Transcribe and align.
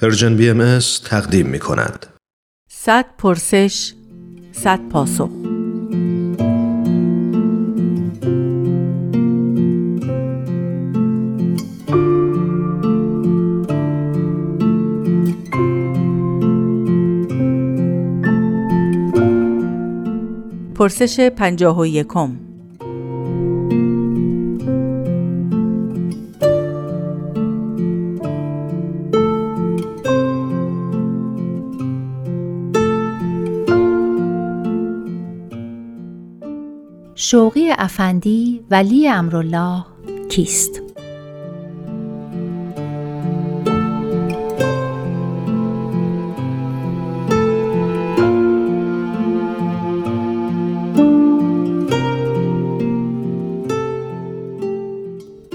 پرژن 0.00 0.36
بی 0.36 0.50
ام 0.50 0.78
تقدیم 1.04 1.46
می 1.46 1.58
کند. 1.58 2.06
صد 2.70 3.04
پرسش 3.18 3.92
صد 4.52 4.80
پاسخ 4.88 5.30
پرسش 20.74 21.20
پنجاه 21.20 21.78
و 21.78 21.86
یکم 21.86 22.49
شوقی 37.30 37.70
افندی 37.78 38.60
ولی 38.70 39.08
امرالله 39.08 39.84
کیست؟ 40.28 40.82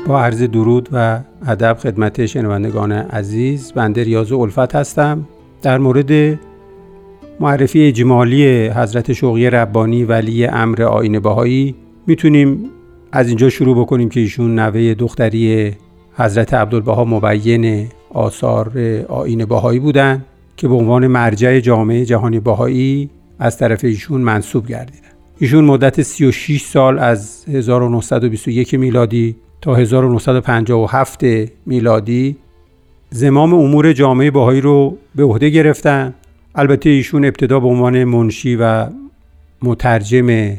با 0.08 0.22
عرض 0.22 0.42
درود 0.42 0.90
و 0.92 1.20
ادب 1.48 1.78
خدمت 1.80 2.26
شنوندگان 2.26 2.92
عزیز 2.92 3.74
بنده 3.74 4.04
ریاض 4.04 4.32
الفت 4.32 4.76
هستم 4.76 5.28
در 5.62 5.78
مورد 5.78 6.40
معرفی 7.40 7.88
اجمالی 7.88 8.68
حضرت 8.68 9.14
شوقی 9.14 9.50
ربانی 9.50 10.04
ولی 10.04 10.46
امر 10.46 10.84
آین 10.84 11.20
بهایی 11.20 11.76
می‌تونیم 12.08 12.70
از 13.12 13.28
اینجا 13.28 13.50
شروع 13.50 13.80
بکنیم 13.80 14.10
که 14.10 14.20
ایشون 14.20 14.60
نوه 14.60 14.94
دختری 14.94 15.72
حضرت 16.18 16.54
عبدالبها 16.54 17.06
مبین 17.06 17.88
آثار 18.14 18.72
آین 19.08 19.46
بهایی 19.46 19.80
بودند 19.80 20.26
که 20.58 20.68
به 20.68 20.74
عنوان 20.74 21.08
مرجع 21.08 21.60
جامعه 21.60 22.06
جهانی 22.06 22.40
بهایی 22.40 23.10
از 23.40 23.58
طرف 23.58 23.84
ایشون 23.84 24.22
منصوب 24.22 24.68
گردیدن. 24.68 25.00
ایشون 25.40 25.66
مدت 25.66 26.02
36 26.02 26.62
سال 26.62 27.00
از 27.00 27.46
1921 27.48 28.74
میلادی 28.74 29.36
تا 29.62 29.76
1957 29.76 31.24
میلادی 31.66 32.36
زمام 33.10 33.54
امور 33.54 33.94
جامعه 33.94 34.32
باهایی 34.32 34.62
رو 34.62 34.98
به 35.16 35.24
عهده 35.24 35.50
گرفتن. 35.50 36.14
البته 36.56 36.90
ایشون 36.90 37.26
ابتدا 37.26 37.60
به 37.60 37.68
عنوان 37.68 38.04
منشی 38.04 38.56
و 38.56 38.88
مترجم 39.62 40.58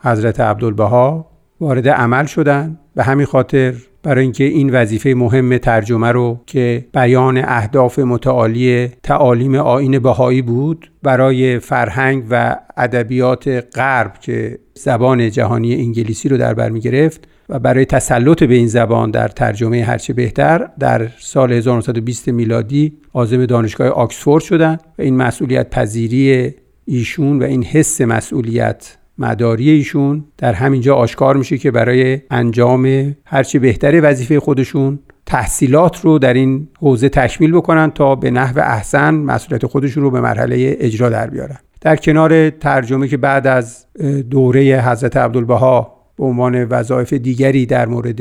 حضرت 0.00 0.40
عبدالبها 0.40 1.26
وارد 1.60 1.88
عمل 1.88 2.26
شدن. 2.26 2.78
به 2.94 3.04
همین 3.04 3.26
خاطر 3.26 3.74
برای 4.06 4.22
اینکه 4.22 4.44
این 4.44 4.70
وظیفه 4.70 5.14
مهم 5.14 5.58
ترجمه 5.58 6.12
رو 6.12 6.40
که 6.46 6.84
بیان 6.94 7.38
اهداف 7.38 7.98
متعالی 7.98 8.88
تعالیم 9.02 9.54
آین 9.54 9.98
بهایی 9.98 10.42
بود 10.42 10.90
برای 11.02 11.58
فرهنگ 11.58 12.24
و 12.30 12.56
ادبیات 12.76 13.48
غرب 13.74 14.18
که 14.20 14.58
زبان 14.74 15.30
جهانی 15.30 15.74
انگلیسی 15.74 16.28
رو 16.28 16.36
در 16.36 16.54
بر 16.54 16.70
می 16.70 16.80
گرفت 16.80 17.28
و 17.48 17.58
برای 17.58 17.84
تسلط 17.84 18.42
به 18.44 18.54
این 18.54 18.66
زبان 18.66 19.10
در 19.10 19.28
ترجمه 19.28 19.84
هرچه 19.84 20.12
بهتر 20.12 20.68
در 20.78 21.08
سال 21.18 21.52
1920 21.52 22.28
میلادی 22.28 22.92
عازم 23.14 23.46
دانشگاه 23.46 23.88
آکسفورد 23.88 24.42
شدن 24.42 24.78
و 24.98 25.02
این 25.02 25.16
مسئولیت 25.16 25.70
پذیری 25.70 26.54
ایشون 26.84 27.38
و 27.38 27.44
این 27.44 27.64
حس 27.64 28.00
مسئولیت 28.00 28.96
مداری 29.18 29.70
ایشون 29.70 30.24
در 30.38 30.52
همینجا 30.52 30.94
آشکار 30.94 31.36
میشه 31.36 31.58
که 31.58 31.70
برای 31.70 32.20
انجام 32.30 33.14
هرچه 33.24 33.58
بهتر 33.58 34.00
وظیفه 34.10 34.40
خودشون 34.40 34.98
تحصیلات 35.26 36.00
رو 36.00 36.18
در 36.18 36.34
این 36.34 36.68
حوزه 36.80 37.08
تکمیل 37.08 37.52
بکنن 37.52 37.90
تا 37.90 38.14
به 38.14 38.30
نحو 38.30 38.58
احسن 38.58 39.14
مسئولیت 39.14 39.66
خودشون 39.66 40.02
رو 40.02 40.10
به 40.10 40.20
مرحله 40.20 40.76
اجرا 40.80 41.08
در 41.08 41.30
بیارن. 41.30 41.56
در 41.80 41.96
کنار 41.96 42.50
ترجمه 42.50 43.08
که 43.08 43.16
بعد 43.16 43.46
از 43.46 43.86
دوره 44.30 44.84
حضرت 44.88 45.16
عبدالبها 45.16 45.96
به 46.18 46.24
عنوان 46.24 46.64
وظایف 46.64 47.12
دیگری 47.12 47.66
در 47.66 47.86
مورد 47.86 48.20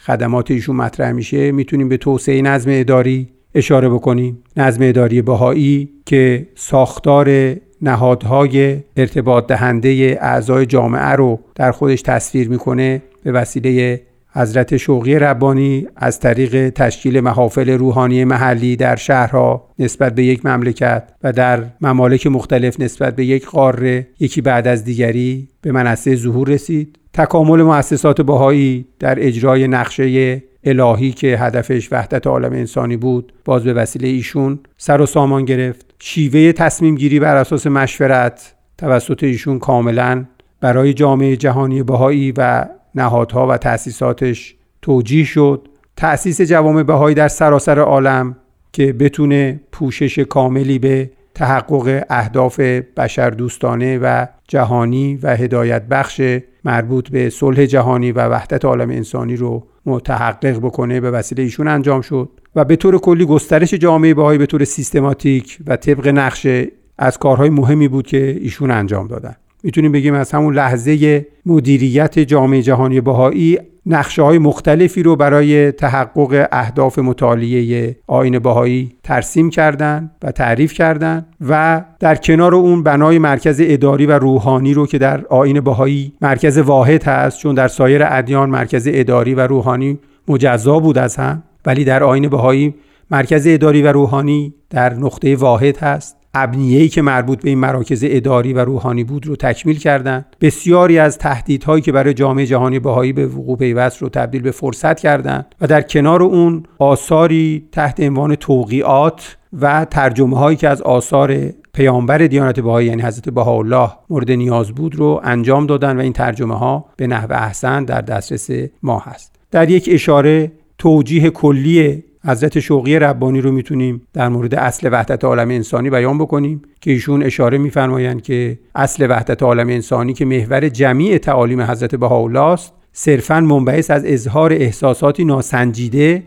خدمات 0.00 0.50
ایشون 0.50 0.76
مطرح 0.76 1.12
میشه 1.12 1.52
می‌تونیم 1.52 1.88
به 1.88 1.96
توسعه 1.96 2.42
نظم 2.42 2.70
اداری 2.72 3.28
اشاره 3.54 3.88
بکنیم. 3.88 4.42
نظم 4.56 4.82
اداری 4.82 5.22
بهایی 5.22 5.90
که 6.06 6.48
ساختار 6.54 7.56
نهادهای 7.82 8.76
ارتباط 8.96 9.46
دهنده 9.46 10.18
اعضای 10.20 10.66
جامعه 10.66 11.12
رو 11.12 11.40
در 11.54 11.72
خودش 11.72 12.02
تصویر 12.02 12.48
می‌کنه 12.48 13.02
به 13.24 13.32
وسیله 13.32 14.00
حضرت 14.34 14.76
شوقی 14.76 15.14
ربانی 15.14 15.86
از 15.96 16.20
طریق 16.20 16.70
تشکیل 16.70 17.20
محافل 17.20 17.70
روحانی 17.70 18.24
محلی 18.24 18.76
در 18.76 18.96
شهرها 18.96 19.68
نسبت 19.78 20.14
به 20.14 20.24
یک 20.24 20.46
مملکت 20.46 21.02
و 21.22 21.32
در 21.32 21.64
ممالک 21.80 22.26
مختلف 22.26 22.80
نسبت 22.80 23.16
به 23.16 23.24
یک 23.24 23.46
قاره 23.46 24.06
یکی 24.20 24.40
بعد 24.40 24.68
از 24.68 24.84
دیگری 24.84 25.48
به 25.60 25.72
منصه 25.72 26.16
ظهور 26.16 26.48
رسید. 26.48 26.98
تکامل 27.12 27.62
مؤسسات 27.62 28.20
بهایی 28.20 28.86
در 28.98 29.26
اجرای 29.26 29.68
نقشه 29.68 30.42
الهی 30.64 31.12
که 31.12 31.38
هدفش 31.38 31.88
وحدت 31.92 32.26
عالم 32.26 32.52
انسانی 32.52 32.96
بود 32.96 33.32
باز 33.44 33.64
به 33.64 33.72
وسیله 33.72 34.08
ایشون 34.08 34.58
سر 34.76 35.00
و 35.00 35.06
سامان 35.06 35.44
گرفت. 35.44 35.91
شیوه 36.04 36.52
تصمیم 36.52 36.94
گیری 36.94 37.20
بر 37.20 37.36
اساس 37.36 37.66
مشورت 37.66 38.54
توسط 38.78 39.24
ایشون 39.24 39.58
کاملا 39.58 40.24
برای 40.60 40.94
جامعه 40.94 41.36
جهانی 41.36 41.82
بهایی 41.82 42.32
و 42.36 42.66
نهادها 42.94 43.46
و 43.46 43.56
تأسیساتش 43.56 44.54
توجیه 44.82 45.24
شد. 45.24 45.68
تأسیس 45.96 46.40
جوامع 46.40 46.82
بهایی 46.82 47.14
در 47.14 47.28
سراسر 47.28 47.78
عالم 47.78 48.36
که 48.72 48.92
بتونه 48.92 49.60
پوشش 49.72 50.18
کاملی 50.18 50.78
به 50.78 51.10
تحقق 51.34 52.04
اهداف 52.10 52.60
بشر 52.96 53.30
دوستانه 53.30 53.98
و 53.98 54.26
جهانی 54.48 55.18
و 55.22 55.36
هدایت 55.36 55.82
بخش 55.82 56.22
مربوط 56.64 57.10
به 57.10 57.30
صلح 57.30 57.66
جهانی 57.66 58.12
و 58.12 58.28
وحدت 58.28 58.64
عالم 58.64 58.90
انسانی 58.90 59.36
رو 59.36 59.66
متحقق 59.86 60.58
بکنه 60.58 61.00
به 61.00 61.10
وسیله 61.10 61.42
ایشون 61.42 61.68
انجام 61.68 62.00
شد. 62.00 62.28
و 62.56 62.64
به 62.64 62.76
طور 62.76 62.98
کلی 62.98 63.24
گسترش 63.24 63.74
جامعه 63.74 64.14
بهایی 64.14 64.38
به 64.38 64.46
طور 64.46 64.64
سیستماتیک 64.64 65.58
و 65.66 65.76
طبق 65.76 66.08
نقشه 66.08 66.68
از 66.98 67.18
کارهای 67.18 67.50
مهمی 67.50 67.88
بود 67.88 68.06
که 68.06 68.38
ایشون 68.40 68.70
انجام 68.70 69.06
دادن. 69.06 69.34
می‌تونیم 69.62 69.92
بگیم 69.92 70.14
از 70.14 70.32
همون 70.32 70.54
لحظه 70.54 71.26
مدیریت 71.46 72.18
جامعه 72.18 72.62
جهانی 72.62 73.00
بهایی 73.00 73.58
نقشه 73.86 74.22
های 74.22 74.38
مختلفی 74.38 75.02
رو 75.02 75.16
برای 75.16 75.72
تحقق 75.72 76.48
اهداف 76.52 76.98
مطالعه 76.98 77.96
آین 78.06 78.38
بهایی 78.38 78.96
ترسیم 79.02 79.50
کردند 79.50 80.10
و 80.22 80.32
تعریف 80.32 80.72
کردند 80.72 81.26
و 81.48 81.84
در 82.00 82.14
کنار 82.14 82.54
اون 82.54 82.82
بنای 82.82 83.18
مرکز 83.18 83.60
اداری 83.64 84.06
و 84.06 84.18
روحانی 84.18 84.74
رو 84.74 84.86
که 84.86 84.98
در 84.98 85.26
آین 85.26 85.60
بهایی 85.60 86.12
مرکز 86.20 86.58
واحد 86.58 87.04
هست 87.04 87.38
چون 87.38 87.54
در 87.54 87.68
سایر 87.68 88.02
ادیان 88.04 88.50
مرکز 88.50 88.88
اداری 88.90 89.34
و 89.34 89.46
روحانی 89.46 89.98
مجزا 90.28 90.78
بود 90.80 90.98
از 90.98 91.16
هم 91.16 91.42
ولی 91.66 91.84
در 91.84 92.04
آین 92.04 92.28
بهایی 92.28 92.74
مرکز 93.10 93.46
اداری 93.46 93.82
و 93.82 93.92
روحانی 93.92 94.54
در 94.70 94.94
نقطه 94.94 95.36
واحد 95.36 95.76
هست. 95.76 96.21
ابنیه‌ای 96.34 96.88
که 96.88 97.02
مربوط 97.02 97.42
به 97.42 97.48
این 97.48 97.58
مراکز 97.58 98.04
اداری 98.06 98.52
و 98.52 98.58
روحانی 98.64 99.04
بود 99.04 99.26
رو 99.26 99.36
تکمیل 99.36 99.78
کردند. 99.78 100.36
بسیاری 100.40 100.98
از 100.98 101.18
تهدیدهایی 101.18 101.82
که 101.82 101.92
برای 101.92 102.14
جامعه 102.14 102.46
جهانی 102.46 102.78
بهایی 102.78 103.12
به 103.12 103.26
وقوع 103.26 103.58
پیوست 103.58 104.02
رو 104.02 104.08
تبدیل 104.08 104.42
به 104.42 104.50
فرصت 104.50 105.00
کردند 105.00 105.54
و 105.60 105.66
در 105.66 105.82
کنار 105.82 106.22
اون 106.22 106.62
آثاری 106.78 107.68
تحت 107.72 108.00
عنوان 108.00 108.34
توقیعات 108.34 109.36
و 109.60 109.86
ترجمه 109.90 110.38
هایی 110.38 110.56
که 110.56 110.68
از 110.68 110.82
آثار 110.82 111.36
پیامبر 111.72 112.18
دیانت 112.18 112.60
بهایی 112.60 112.88
یعنی 112.88 113.02
حضرت 113.02 113.28
بهاءالله 113.28 113.90
مورد 114.10 114.30
نیاز 114.30 114.72
بود 114.72 114.96
رو 114.96 115.20
انجام 115.24 115.66
دادن 115.66 115.96
و 115.96 116.00
این 116.00 116.12
ترجمه 116.12 116.58
ها 116.58 116.84
به 116.96 117.06
نحو 117.06 117.32
احسن 117.32 117.84
در 117.84 118.00
دسترس 118.00 118.50
ما 118.82 118.98
هست. 118.98 119.36
در 119.50 119.70
یک 119.70 119.88
اشاره 119.92 120.52
توجیه 120.78 121.30
کلی 121.30 122.04
حضرت 122.24 122.60
شوقی 122.60 122.98
ربانی 122.98 123.40
رو 123.40 123.52
می‌تونیم 123.52 124.02
در 124.12 124.28
مورد 124.28 124.54
اصل 124.54 124.88
وحدت 124.92 125.24
عالم 125.24 125.50
انسانی 125.50 125.90
بیان 125.90 126.18
بکنیم 126.18 126.62
که 126.80 126.90
ایشون 126.90 127.22
اشاره 127.22 127.58
میفرمایند 127.58 128.22
که 128.22 128.58
اصل 128.74 129.06
وحدت 129.10 129.42
عالم 129.42 129.68
انسانی 129.68 130.12
که 130.12 130.24
محور 130.24 130.68
جمیع 130.68 131.18
تعالیم 131.18 131.60
حضرت 131.60 131.94
بهاءالله 131.94 132.40
است 132.40 132.72
صرفا 132.92 133.40
منبعث 133.40 133.90
از 133.90 134.04
اظهار 134.06 134.52
احساساتی 134.52 135.24
ناسنجیده 135.24 136.22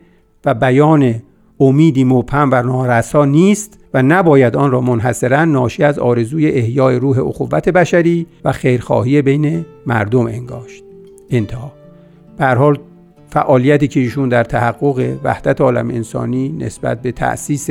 و 0.45 0.53
بیان 0.53 1.15
امیدی 1.59 2.03
مبهم 2.03 2.49
و 2.51 2.61
نارسا 2.61 3.25
نیست 3.25 3.79
و 3.93 4.01
نباید 4.01 4.55
آن 4.55 4.71
را 4.71 4.81
منحصرا 4.81 5.45
ناشی 5.45 5.83
از 5.83 5.99
آرزوی 5.99 6.47
احیای 6.47 6.99
روح 6.99 7.19
اخوت 7.19 7.69
بشری 7.69 8.27
و 8.43 8.51
خیرخواهی 8.51 9.21
بین 9.21 9.65
مردم 9.85 10.25
انگاشت. 10.25 10.83
انتها. 11.29 11.71
به 12.37 12.45
حال 12.45 12.79
فعالیتی 13.35 13.87
که 13.87 13.99
ایشون 13.99 14.29
در 14.29 14.43
تحقق 14.43 15.17
وحدت 15.23 15.61
عالم 15.61 15.89
انسانی 15.89 16.49
نسبت 16.49 17.01
به 17.01 17.11
تأسیس 17.11 17.69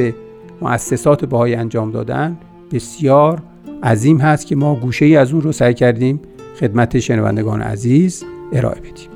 مؤسسات 0.60 1.24
بهایی 1.24 1.54
انجام 1.54 1.90
دادن 1.90 2.36
بسیار 2.72 3.42
عظیم 3.82 4.18
هست 4.18 4.46
که 4.46 4.56
ما 4.56 4.74
گوشه 4.74 5.04
ای 5.04 5.16
از 5.16 5.32
اون 5.32 5.42
رو 5.42 5.52
سعی 5.52 5.74
کردیم 5.74 6.20
خدمت 6.60 6.98
شنوندگان 6.98 7.62
عزیز 7.62 8.24
ارائه 8.52 8.80
بدیم. 8.80 9.13